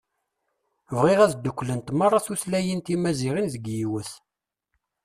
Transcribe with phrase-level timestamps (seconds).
[0.97, 4.11] Bɣi ad dduklent meṛṛa tutlayin timaziɣen deg yiwet.